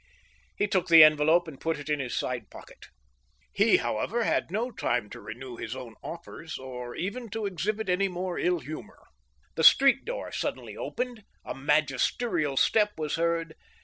He 0.55 0.65
took 0.65 0.87
the 0.87 1.03
envelope 1.03 1.47
and 1.47 1.61
put 1.61 1.77
it 1.77 1.87
in 1.87 1.99
his 1.99 2.17
side 2.17 2.49
pocket. 2.49 2.87
He, 3.53 3.77
however, 3.77 4.23
had 4.23 4.49
no 4.49 4.71
time 4.71 5.11
to 5.11 5.21
renew 5.21 5.57
his 5.57 5.75
own 5.75 5.93
offers, 6.01 6.57
or 6.57 6.95
even 6.95 7.29
to 7.29 7.45
exhibit 7.45 7.87
any 7.87 8.07
more 8.07 8.39
ill 8.39 8.57
humor. 8.61 9.03
THE 9.53 9.57
WILL 9.57 9.57
OPENED. 9.57 9.57
1 9.57 9.57
5 9.57 9.57
The 9.57 9.63
street 9.63 10.05
door 10.05 10.31
suddenly 10.31 10.75
opened, 10.75 11.23
a 11.45 11.53
magisterial 11.53 12.57
step 12.57 12.93
was 12.97 13.13
heard. 13.17 13.53